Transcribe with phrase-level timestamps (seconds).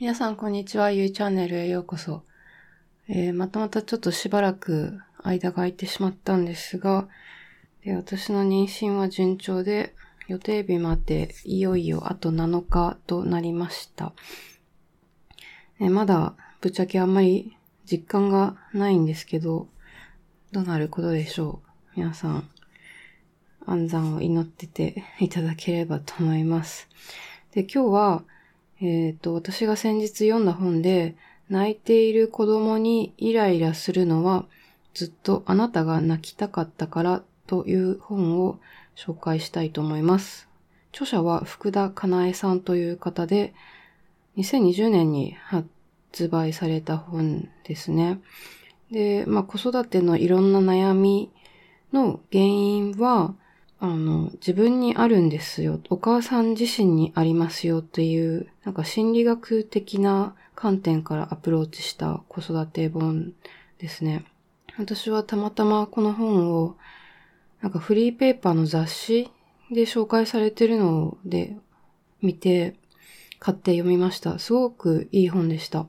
[0.00, 0.90] 皆さん、こんにちは。
[0.90, 2.24] ゆいチャンネルへようこそ。
[3.08, 7.06] えー、またまたちょっとしばらく間が空いてしまったんですが、
[7.84, 9.94] で私の妊娠は順調で、
[10.26, 14.12] 予定日までいよいよあと7日となりました。
[15.78, 17.56] えー、まだぶっちゃけあんまり
[17.88, 19.68] 実感がないんですけど、
[20.50, 21.62] どうなることでしょ
[21.94, 22.00] う。
[22.00, 22.50] 皆さん、
[23.64, 26.88] 安産を祈ってていただければと思います。
[27.52, 28.24] で、今日は、
[28.84, 31.16] えっ、ー、と、私が先日読んだ本で、
[31.48, 34.44] 泣いている子供にイライラするのは、
[34.92, 38.58] ずっとあなたが泣きたかったからという本を
[38.94, 40.48] 紹介したいと思います。
[40.92, 43.54] 著者は福田かなえさんという方で、
[44.36, 48.20] 2020年に発売された本ですね。
[48.90, 51.30] で、まあ子育てのいろんな悩み
[51.92, 53.34] の原因は、
[53.84, 55.80] あの、自分にあるんですよ。
[55.90, 63.32] お母さん自身にありますよっていう、なんか心理学的な観点からアプローチした子育て本
[63.78, 64.24] ですね。
[64.78, 66.76] 私はたまたまこの本を、
[67.60, 69.30] なんかフリーペーパーの雑誌
[69.70, 71.56] で紹介されてるので
[72.22, 72.76] 見て、
[73.38, 74.38] 買って読みました。
[74.38, 75.86] すごくいい本でした。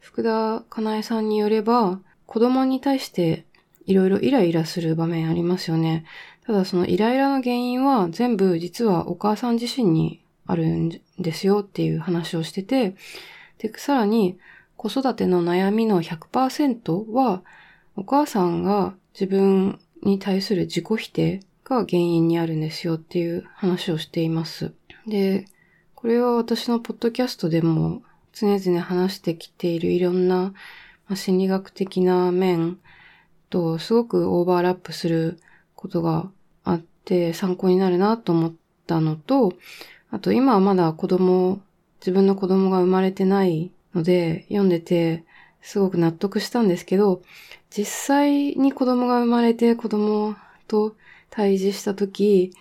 [0.00, 3.46] 福田かなえさんによれば、子供に対して
[3.86, 6.04] いろいろイライラする場面ありますよね。
[6.46, 12.94] ただそのイライラの原因は全部実はお母さん自身にあるんですよっていう話をしてて、
[13.58, 14.38] で、さらに
[14.76, 17.42] 子育ての悩みの100%は
[17.96, 24.72] お母さんが自分に対する自己否定が原因にあるんですよっていう話をしています。
[25.06, 25.46] で、
[25.96, 28.02] これは私のポッドキャストでも
[28.32, 30.52] 常々話してきているいろんな、
[31.14, 32.78] 心理学的な面
[33.48, 35.40] とすごくオーバーラップする
[35.74, 36.30] ことが
[36.66, 38.52] あって参考になるなと思っ
[38.86, 39.54] たのと、
[40.10, 41.60] あと今はまだ子供、
[42.00, 45.24] 自分の子供が生まれてないので読んでて
[45.62, 47.22] すごく納得したんですけど、
[47.70, 50.36] 実際に子供が生まれて子供
[50.68, 50.96] と
[51.30, 52.52] 対峙した時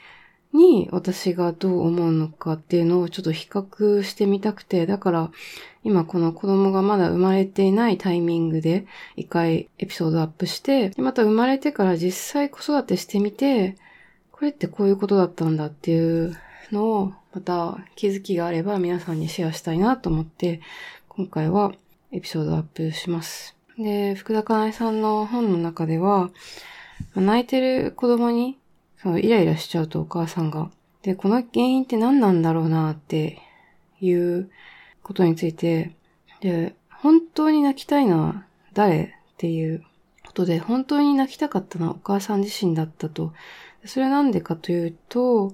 [0.53, 5.31] に私がどう思うのかっていうのをちょっと比較してみたくて、だから
[5.83, 13.75] 今この子供がまだ生まれていないタイミングで一回エピソードアップして、また生まれてから実際子育てしてみて、
[14.35, 16.37] これってこういうことだったんだっていう
[16.69, 20.59] のを、また気づきがあれば皆さんにシェアしたいなと思って、
[21.07, 21.71] 今回は
[22.11, 23.55] エピソードアップします。
[23.77, 26.31] で、福田かなえさんの本の中では、
[27.15, 28.57] 泣いてる子供に、
[28.97, 30.69] そのイライラしちゃうとお母さんが。
[31.01, 33.41] で、この原因って何なんだろうなって
[34.01, 34.49] いう
[35.01, 35.95] ことについて、
[36.41, 38.43] で、本当に泣きたいのは
[38.73, 39.81] 誰っていう
[40.25, 43.31] ことで、本当に泣きたかったのはお母さん自身だったと
[43.85, 45.53] それなんでかというと、お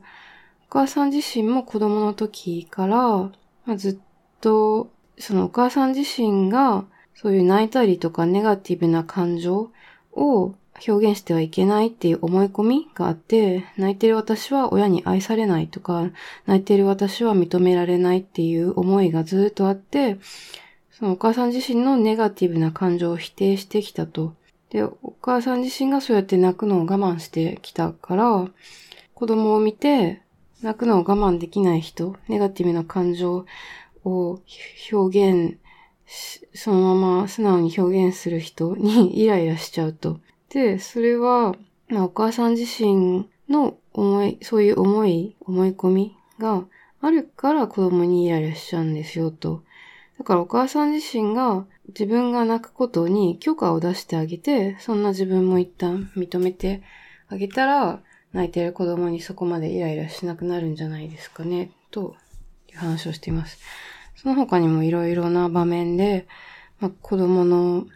[0.70, 3.32] 母さん自身も子供の時から、ま
[3.74, 3.98] あ、ずっ
[4.40, 9.72] と、そのお母さん自身が、そういう泣いたりとかネガティブな感情
[10.14, 10.56] を
[10.88, 16.10] 表現してはいけないっていう思い込みがあって、泣いてる私は親に愛されないとか、
[16.48, 20.18] 泣いてる私は認められないっていう思いがずっとあって、
[20.92, 24.34] そのお母さん自身のネガティブな感情を否定してきたと。
[24.72, 28.48] で、お母さん自身がそうやって泣くのを我慢してきたから、
[29.14, 30.22] 子供を見て、
[30.62, 33.46] 泣くのを我慢できない人、ネガティブな感情
[34.04, 34.40] を
[34.92, 35.58] 表現
[36.06, 40.20] しそのまま素直に表現する人 にイライラしちゃうと。
[40.50, 41.56] で、それは、
[41.88, 46.66] まあ、お母さん自身の思い、そういう思い、思い込みが
[47.02, 49.64] あるから子供にイライラしちゃうんですよと。
[50.18, 56.82] だからお母さん自身が自分が泣くことに許可を出してあげて、そんな自分も一旦認めて
[57.28, 58.02] あげたら、
[58.34, 62.16] 泣いてる子供にそこまでイライラしなくなるんじゃないですかね、と
[62.72, 63.60] いう話をしています。
[64.16, 66.28] その他にもいろいろな場面で、
[66.80, 67.88] まあ、子供の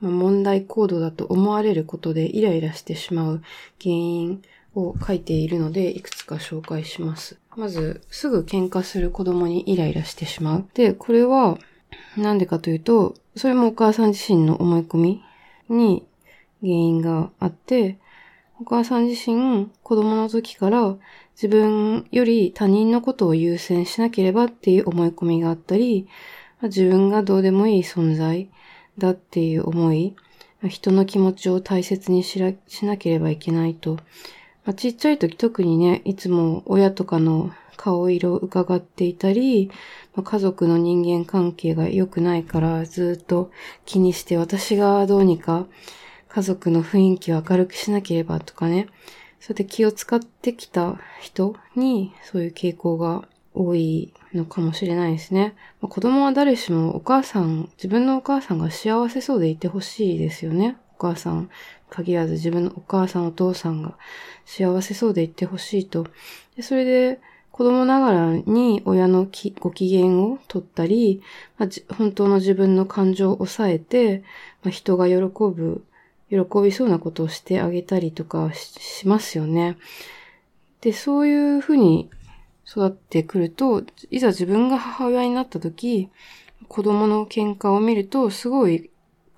[0.00, 3.42] 問題行動だと思われることでイライラしてしまう
[3.80, 4.42] 原因
[4.74, 7.38] を書いているので、いくつか紹介します。
[7.56, 10.66] まず、すぐ喧嘩する子供にイライラしてしまう。
[10.74, 11.58] で、これは、
[12.16, 15.24] なんでかというと、それもお母さん自身の思い込み
[15.68, 16.04] に
[16.60, 17.98] 原因があって、
[18.60, 20.96] お母さん自身、子供の時から
[21.34, 26.06] 自分より他人のことを優先しなければっていう思い込みがあったり、
[26.62, 28.48] 自分がどうでもいい存在
[28.98, 30.14] だっていう思い、
[30.68, 32.38] 人の気持ちを大切にし
[32.84, 33.94] なければいけないと。
[34.64, 39.70] まあ、ちっちゃい時特にね、いつも親とかの顔色を伺っていたり、
[40.22, 43.50] 家族の人間関係が良くないからずっと
[43.86, 45.66] 気にして私がどうにか
[46.28, 48.88] 家族の雰囲気を明るくしなければとかね、
[49.40, 55.54] そうやって気を使ってきた人にそういう傾向が多いのかもしれないですね。
[55.80, 60.76] まあ、子供は誰しもお母さん、自分のお母さんが幸せそうでいてほしいですよね。
[60.98, 61.50] お母さん、
[61.90, 63.98] 限らず自分のお母さん、お父さんが
[64.46, 66.06] 幸せそうでいてほしいと。
[66.56, 67.20] でそれで、
[67.52, 69.28] 子供ながらに親の
[69.60, 71.22] ご機嫌を取ったり、
[71.58, 74.24] まあ、本当の自分の感情を抑えて、
[74.62, 75.84] まあ、人が喜ぶ、
[76.30, 79.76] 喜びそうなことをしてあげたりとかしますよね。
[80.80, 82.10] で、そういうふうに
[82.66, 86.08] 育ってくると、いざ自分が母親になった時、
[86.68, 88.90] 子供の喧嘩を見ると、すごい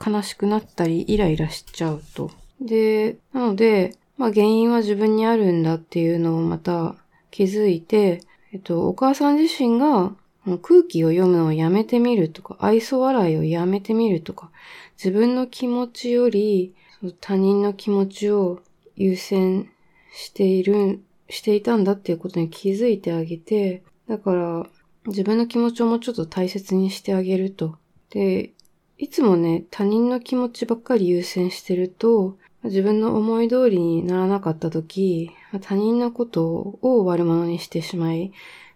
[0.05, 2.31] 悲しくなったり、イライラしちゃうと。
[2.61, 6.95] で、なので、まあ原因は自分にあるんだっていうのをまた
[7.35, 8.21] 気づいて、
[8.53, 10.15] えっと、お母さん自身が
[10.63, 14.53] 空気を読むのをやめてみるとか、愛想笑いをやめてみるとか、
[14.97, 16.77] 自分の気持ちより
[17.21, 18.63] 他人の気持ちを
[18.95, 19.69] 優先
[20.13, 24.67] しているしていたんだっていうことに気づいてあげて、だから
[25.07, 27.79] 自分の気持ちをもうちょっと大切にしてあげると。
[28.11, 28.53] で、
[28.97, 35.31] いつもね、他人の気持ちばっかり優先してると、自分の思い通りにならなかった時、
[35.61, 38.33] 他人のことを悪者にしてしまい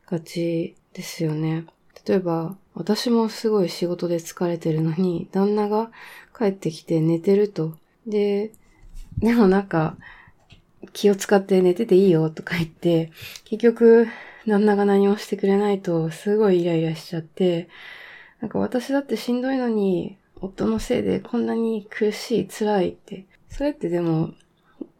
[0.06, 1.64] がちですよね。
[2.06, 5.90] 例えば、私もすごい仕事で疲れてるのに、旦那が
[6.36, 7.78] 帰ってきて寝てると。
[8.06, 8.52] で、
[9.18, 9.96] でもなんか、
[10.92, 13.10] 気を使って寝てていいよとか言って、
[13.44, 14.06] 結局、
[14.46, 17.68] 旦那が何もしてくれないと、すごいイライラしちゃって、
[18.40, 23.26] なんか私だってしんどいのに、夫のせいでこんなに苦しい、辛いって。
[23.50, 24.34] それってでも、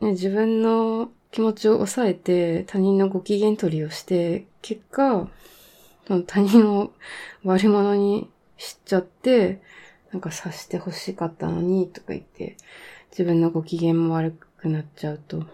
[0.01, 5.29] ね、自分の気持ちを抑えて他人のご機嫌取りをして、結果、
[6.27, 6.93] 他人を
[7.45, 9.61] 悪者にしちゃって、
[10.11, 12.57] なんか察して欲しかったのに、とか言って、
[13.11, 15.45] 自分のご機嫌も悪くなっちゃうと。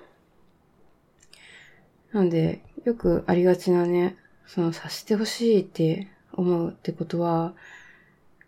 [2.13, 7.55] なんで、よくありがちなね、その察してほしいって思うってことは、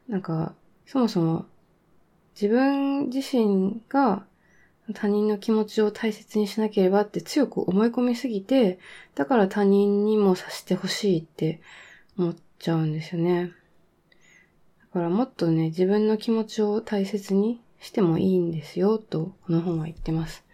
[0.08, 0.54] なんか、
[0.86, 1.46] そもそも
[2.40, 4.24] 自分自身が
[4.94, 8.78] 他人の気持ちを大切にしなければって強く思い込みすぎて、
[9.14, 11.60] だから他人にも察してほしいって
[12.16, 13.52] 思っちゃうんですよね。
[14.80, 20.44] だからもっとね、自分の気持ちを大切にしてもいいんですよ、とこの本は言ってます。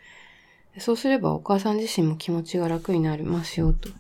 [0.79, 3.91] そうすればお母さん自身も気持ちが楽になりますよと。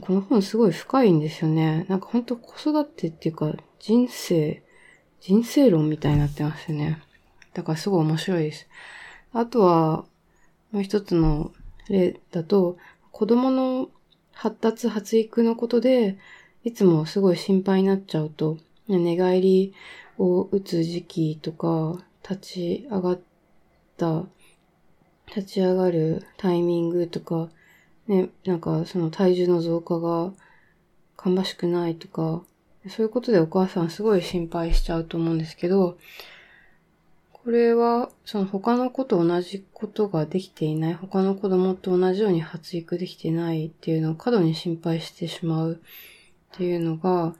[0.00, 1.86] この本すごい深いんですよね。
[1.88, 4.62] なんかほんと子育てっていうか人生、
[5.20, 7.02] 人生論みたいになってますよね。
[7.54, 8.68] だからすごい面白いです。
[9.32, 10.04] あとは、
[10.72, 11.52] もう一つの
[11.88, 12.76] 例だと、
[13.12, 13.90] 子供の
[14.32, 16.18] 発達発育のことで、
[16.64, 19.74] いつもすごい心配になっちゃうと、寝返り
[20.18, 23.20] を打つ時期とか、立ち上がっ
[23.96, 24.24] た
[25.34, 27.48] 立ち上がるタイミングとか、
[28.08, 30.32] ね、なんかその体重の増加が
[31.16, 32.42] 芳しくないとか、
[32.88, 35.98] そういうことでお母さんすごい心配しちゃうと思うんですけど、
[37.44, 45.80] これは、その他の子と同じことができていない、他の子供と同じように発育できてないっていうのを過度に心配してしまう
[46.52, 47.34] っていうのが、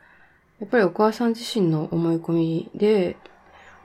[0.59, 3.17] やっぱりお母さん自身の思い込みで、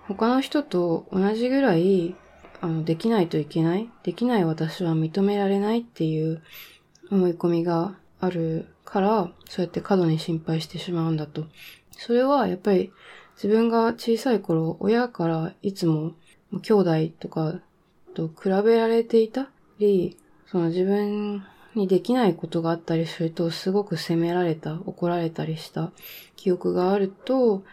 [0.08, 2.16] 他の人と同じぐらい
[2.62, 6.42] あの、できないといけない、できない私は認められないっていう
[7.12, 11.46] 思い込みがあるから、そうやって過度に心配してしまうんだと。
[11.92, 12.92] それはやっぱり
[13.36, 16.14] 自分が小さい頃、親からいつも
[16.62, 17.60] 兄弟とか
[18.14, 19.50] と比べられていた
[19.80, 21.44] り、その自分
[21.76, 25.92] にできないことがあったりすると、すごく責められた、怒られたりした
[26.36, 27.64] 記憶があると、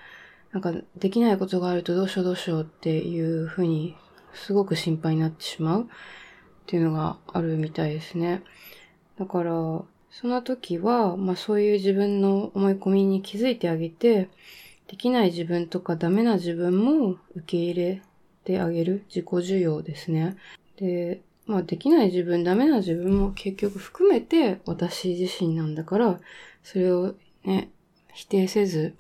[0.51, 3.97] なんかできないことがあるとどうしようどうしようっていうふうに
[4.35, 5.87] すごく心配になってしまうっ
[6.67, 8.43] ていうのがあるみたいですね。
[9.19, 9.53] だから、
[10.11, 14.29] その時は、まあそういう自分の思い込みに気づいてあげて、
[14.89, 18.03] できない自分とかダメな自分も受け入れ
[18.45, 20.37] てあげる自己需要ですね。
[20.77, 26.21] で、まあできない自分、ダメな自分も結局含めて私自身なんだから、
[26.63, 27.71] それをね、
[28.13, 28.95] 否定せず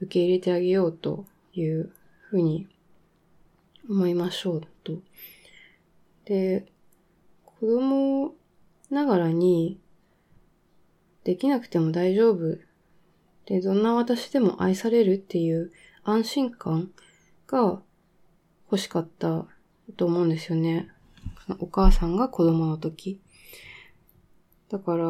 [0.00, 1.90] 受け入れてあげようという
[2.20, 2.68] ふうに
[3.88, 4.98] 思いましょうと。
[6.24, 6.66] で、
[7.44, 8.34] 子供
[8.90, 9.78] ながらに
[11.24, 12.58] できなくても大丈夫
[13.46, 15.72] で、どんな私でも愛されるっていう
[16.02, 16.90] 安心感
[17.46, 17.82] が
[18.70, 19.46] 欲しかった
[19.96, 20.88] と思うんですよね。
[21.58, 23.20] お母さんが子供の時。
[24.70, 25.04] だから、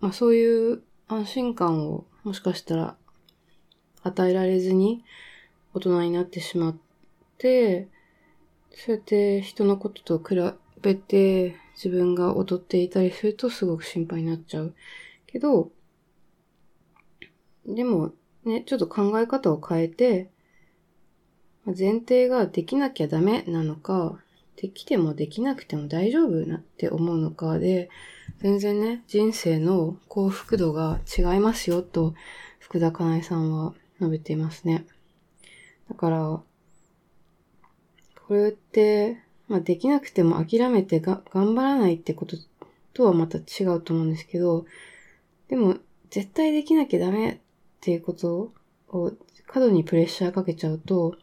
[0.00, 2.96] まあそういう安心感をもしかしたら
[4.02, 5.04] 与えられずに
[5.74, 6.76] 大人になってしまっ
[7.38, 7.88] て、
[8.70, 10.36] そうやって人のことと比
[10.82, 14.74] べて自分が劣っていたりするとすごく心配になっちゃう。
[15.26, 15.70] けど、
[17.66, 18.12] でも
[18.44, 20.30] ね、ちょっと考え方を変えて、
[21.66, 24.18] 前提ができなきゃダメなのか、
[24.56, 27.90] できてもできなくても大丈夫なって思うのかで、
[28.38, 32.14] 全然ね、人生の幸福度が違いますよと、
[32.60, 34.86] 福田かなえさんは述べていますね。
[35.88, 36.42] だから、
[38.26, 39.18] これって、
[39.48, 42.36] まあ、できなくても諦めてが頑張らないってこと
[42.92, 44.66] とはまた違うと思うんですけど、
[45.48, 45.76] でも、
[46.10, 47.40] 絶対できなきゃダメ
[47.76, 48.52] っていうこと
[48.88, 49.12] を
[49.46, 51.16] 過度にプレッシャーかけちゃうと、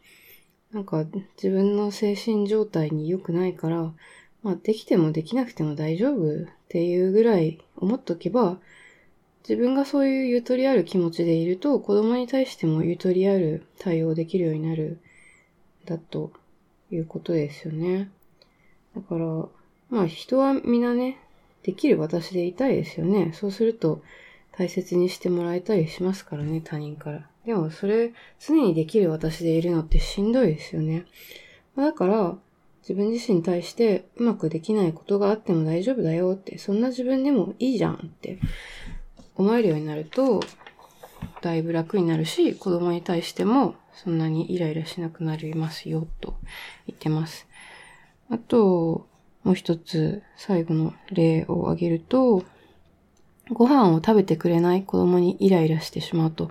[0.72, 1.04] なんか
[1.36, 3.92] 自分の精神状態に良くないから、
[4.42, 8.58] まあできてもできなくても大丈夫っていうぐらい思っとけば、
[9.48, 14.98] 自分がそういうゆとりある気持ちでいると子供に対してもゆとりある対応できるようになる、
[15.84, 16.32] だと
[16.90, 18.10] いうことですよね。
[18.96, 19.26] だから、
[19.90, 21.18] まあ人は皆ね、
[21.62, 23.32] できる私でいたいですよね。
[23.32, 24.02] そうすると
[24.56, 27.28] 大切にしてもらえたりしますからね、他人から。
[27.44, 31.04] でもそれ、常にできる私でいるのってしんどいですよね。
[31.76, 32.36] だから、
[32.82, 38.38] 自分自身に対してうまくできないことがあっても大丈夫だよって、そんな自分でもいいじゃんって
[39.36, 40.40] 思えるようになると、
[41.40, 46.36] だいぶ楽になるし、子供に対してもそんなにイライラしなくなりますよと
[46.86, 47.48] 言ってます。
[48.30, 49.06] あと、
[49.42, 52.44] もう一つ最後の例を挙げると、
[53.50, 56.50] ご飯を食べてくれない子供にイライラしてしまうと、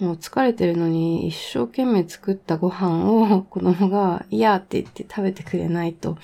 [0.00, 6.18] もう疲れてるのに一生懸命作ったご飯を 子供が嫌って言って食べてくれないと。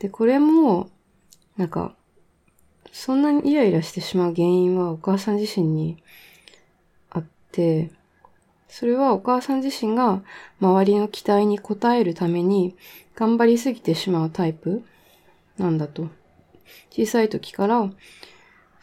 [0.00, 0.88] で、これも、
[1.56, 1.94] なんか、
[2.90, 6.02] そんなにイライラしてしまう原因はお母さん自身に
[7.10, 7.90] あって、
[8.68, 10.22] それはお母さん自身が
[10.60, 12.76] 周りの期待に応えるために
[13.14, 14.82] 頑張りすぎてしまうタイプ
[15.58, 16.08] なんだと。
[16.90, 17.90] 小さい時から、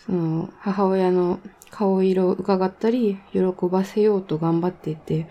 [0.08, 5.28] その母親の顔色を伺ったり、喜ばせようと頑張っていて、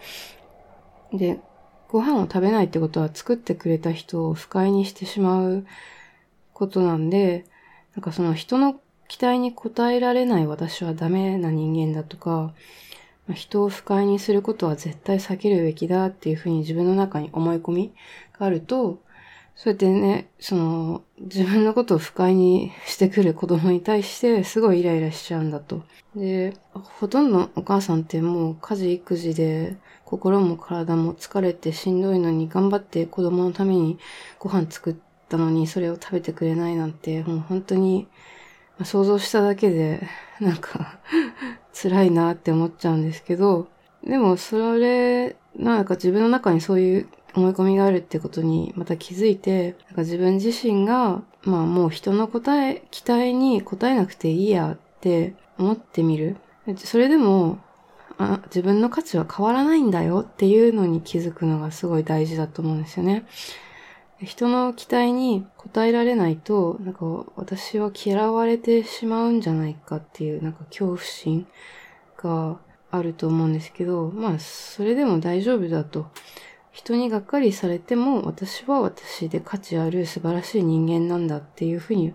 [1.12, 1.40] で、
[1.88, 5.66] ご飯を食べないってことは作ってくれた人を不快にしてしまう
[6.52, 7.46] ことなんで、
[7.94, 8.78] なんかその人の
[9.08, 12.52] 期待に応えられない私はダメな人間だとか、
[13.34, 17.94] 人を不快にすることは絶対避けるべきだっていうふうに自分の中に思い込み
[18.38, 19.00] があると、
[19.56, 25.82] そうやってね、その、自分のことを不快にしてくる子供に対してすごいイライラしちゃうんだと。
[26.14, 33.98] で、ほとんどお母さんってもう家事育児で心も体も疲れてしんどいのに頑張って子供のために
[34.38, 34.96] ご飯作っ
[35.30, 38.06] たのにそれを食べてくれないなんてもう本当に
[38.84, 40.06] 想像しただけで
[40.38, 40.98] なんか
[41.72, 43.68] 辛いなって思っちゃうんですけど、
[44.04, 56.36] でもそれ、なんか自分の中にそういう思い込みがあるってことにまた気づいて、なんか自分自身が、まあもう人の答え、期待に答えなくていいやって思ってみる。
[56.78, 57.58] それでも、
[58.18, 63.26] あ自分の価値は変わらないんだよっていうのに気づくのがすごい大事だと思うんですよね。
[64.22, 71.46] 人の期待に応えられないと、なんか私は嫌われてしまうんじゃないかっていう、なんか恐怖心
[72.16, 72.58] が
[72.90, 76.06] あると思うんですけど、まあそれでも大丈夫だと。
[76.76, 82.14] 人にがっかりされても私は私で価値ある素晴らしい人間なんだっていうふうに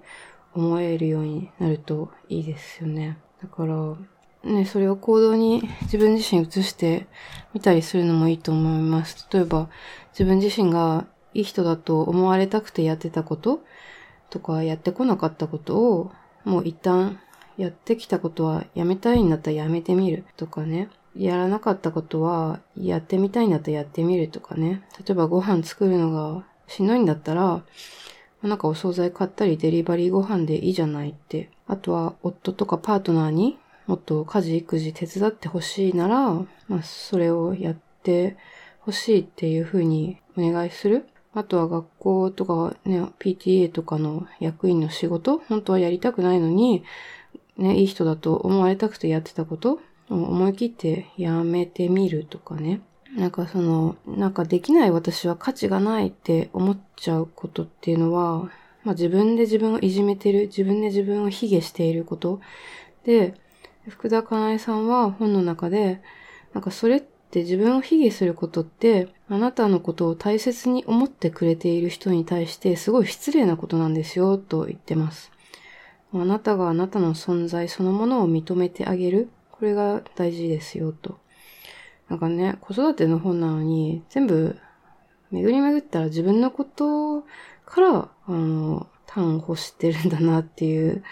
[0.53, 3.17] 思えるようになるといいですよね。
[3.41, 3.95] だから、
[4.43, 7.07] ね、それを行動に自分自身移して
[7.55, 9.27] みたりするのもいいと思います。
[9.33, 9.67] 例えば、
[10.11, 13.63] 自分自身がいい人だと思われたくてやってたこと
[14.29, 16.11] とかやってこなかったことを
[16.45, 17.19] もう一旦
[17.57, 20.91] やってきたことはやめたいんだったらやめてみるとかね。
[21.15, 24.83] やらなかったことはやってみたいんだったらやってみるとかね。
[24.99, 27.63] 例えばご飯作るのがしんどいんだったら、
[28.41, 31.51] なんかお惣菜買ったりデリバリーご飯でいいじゃないって。
[31.67, 36.33] あとは夫とかパートナーにもっと家事育児手伝ってほしいなら、
[36.67, 38.37] まあそれをやって
[38.79, 41.07] ほしいっていうふうにお願いする。
[41.33, 46.83] あとは学校とかね、PTA とかの役員の仕事、本当はやりたくないのに、
[47.57, 49.79] ね、いい人だと思われたくてやってたこと
[50.15, 52.81] 思い切ってやめてみるとかね。
[53.15, 58.49] なんかその、なんかできない私は価値がないって思っちゃうことっていうのは、
[58.83, 62.39] まあ自分で自分をいじめてる、自分で自分を卑下していること。
[63.03, 63.35] で、
[63.87, 66.01] 福田かなえさんは本の中で、
[66.53, 75.31] なんかそれって自分を卑下することって、あなたのことを大切に思ってくれている人に対してすごい失礼なことなんですよ、と言ってます。
[76.13, 79.29] あなたがあなたの存在そのものを認めてあげる。
[79.61, 81.19] これが大事ですよ、と。
[82.09, 84.57] なんかね、子育ての本なのに、全部、
[85.29, 87.21] 巡り巡ったら自分のこと
[87.63, 91.03] から、あの、端を欲してるんだなっていう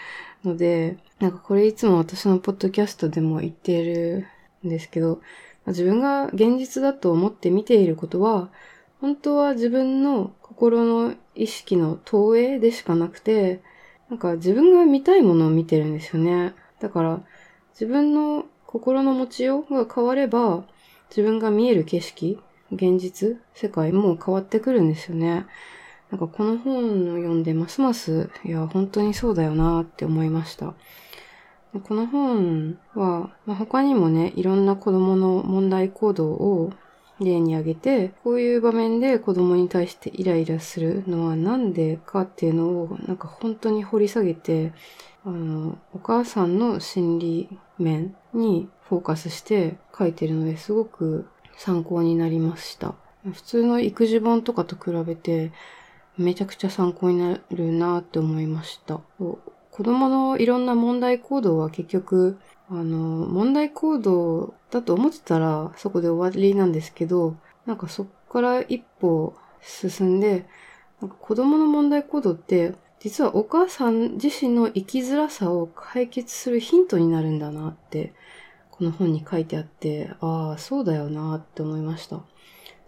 [0.42, 4.26] ので、なんかこれいつも私のポッドキャストでも言っている
[4.66, 5.20] んですけど、
[5.68, 8.50] 自分が現実だと思って見ていることは、
[9.00, 13.60] 本当は自分の心の意識の投影でしかなくて、
[14.08, 16.54] なんか自分が見たいものを見てるんですよね。
[16.80, 17.20] だから
[17.72, 20.64] 自分の心の持ちようが変われば、
[21.08, 22.38] 自分が見える景色、
[22.72, 25.46] 現実、世界も変わってくるんですよね。
[26.10, 30.74] なんかこの本を読んでますます、いや、本当にそうだよなって思いました。
[31.84, 36.72] この本は、まあ、他にもね、いろんな子供の問題行動を
[37.24, 44.72] 例に挙げて、こういう場面で子供に対してイライラするのはなんでかっていうのを、なんか本当に掘り下げて、
[45.24, 52.94] あの、お母さんの心理面にフォーカスして書いてるのですごく参考になりました。
[53.32, 55.52] 普通の育児本とかと比べて
[56.16, 59.00] めちゃくちゃ参考になるなって思いました。
[59.18, 62.38] 子供のいろんな問題行動は結局、
[62.70, 62.96] あの、
[63.26, 67.36] 問題行動だと思ってたらそこで終わりなんですけど、
[67.66, 70.46] なんかそこから一歩進んで、
[71.00, 78.12] なんか子供の問題行動って実はお母さん自身の生きづらさを解決するヒントになるんだなって、
[78.70, 82.20] この本に書いてあって、ああ、そうだよなって思いました。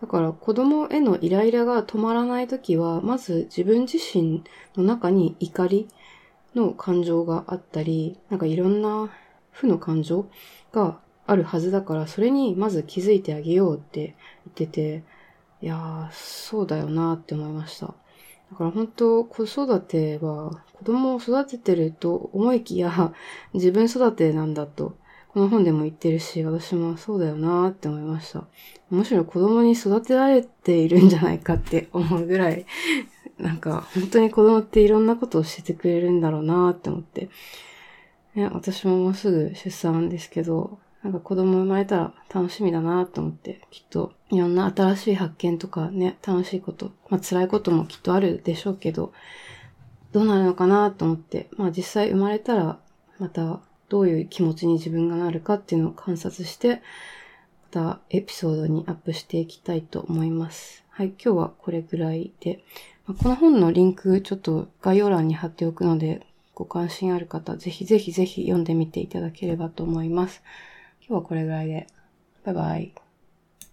[0.03, 4.45] だから子供へのイライラが止まらないときは、まず自分自身
[4.77, 5.89] の中に怒り
[6.55, 9.11] の感情があったり、なんかいろんな
[9.53, 10.27] 負の感情
[10.73, 14.17] があるはずだから、それにまず気づいてあげようって言
[14.51, 15.05] ってて、
[15.61, 17.95] いやー、そうだよなって思いました。
[18.53, 23.15] だから本当子育ては子供を育ててると思いきや
[23.55, 24.99] 自分育てなんだと
[25.33, 28.45] この本でも言ってるし私もそうだよなって思いました。
[28.91, 32.67] むしろ子供に育てられているんじゃないかって思うぐらい
[33.39, 37.31] なんか本当に子供っていろんなことを教えてくれるんだろうなって思って。
[38.35, 49.13] ね、私ももうすぐ出産ですけど、なんか子供生まれたら楽しみだなと思って、きっといろんな新しい発見とかね、楽しいこと、まあ辛いこともきっとあるでしょうけど、
[50.13, 52.79] どうなるのかなと思って、まあ実際生まれたら、
[53.19, 56.83] またどういう気持ちに自分がなるかっていうのを観察して、
[57.75, 60.85] またエピソードにアップしていきたいと思います。
[60.89, 62.63] はい、今日はこれぐらいで、
[63.07, 70.43] ま、この本のリンクちょっと概要欄に貼っておくので、ご関心ある方、ぜひぜひぜひ読んでみていただければと思います。
[71.01, 71.87] 今日はこれぐらいで。
[72.45, 73.02] バイバイ。